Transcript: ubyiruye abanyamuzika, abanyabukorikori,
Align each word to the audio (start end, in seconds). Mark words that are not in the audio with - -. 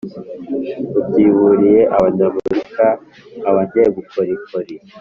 ubyiruye 1.07 1.77
abanyamuzika, 1.97 2.87
abanyabukorikori, 3.49 4.73